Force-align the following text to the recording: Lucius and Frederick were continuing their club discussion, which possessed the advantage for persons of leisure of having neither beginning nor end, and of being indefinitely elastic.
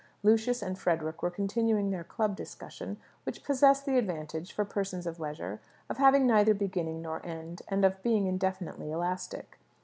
Lucius 0.23 0.63
and 0.63 0.79
Frederick 0.79 1.21
were 1.21 1.29
continuing 1.29 1.91
their 1.91 2.03
club 2.03 2.35
discussion, 2.35 2.97
which 3.21 3.43
possessed 3.43 3.85
the 3.85 3.99
advantage 3.99 4.51
for 4.51 4.65
persons 4.65 5.05
of 5.05 5.19
leisure 5.19 5.61
of 5.91 5.97
having 5.99 6.25
neither 6.25 6.55
beginning 6.55 7.03
nor 7.03 7.23
end, 7.23 7.61
and 7.67 7.85
of 7.85 8.01
being 8.01 8.25
indefinitely 8.25 8.89
elastic. 8.89 9.59